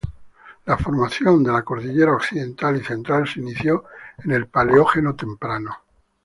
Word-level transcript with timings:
La 0.65 0.79
formación 0.79 1.43
de 1.43 1.51
las 1.51 1.61
cordilleras 1.63 2.15
Occidental 2.15 2.75
y 2.75 2.83
Central 2.83 3.27
se 3.27 3.39
inició 3.39 3.83
en 4.23 4.31
el 4.31 4.47
Paleógeno 4.47 5.15
Temprano. 5.15 5.75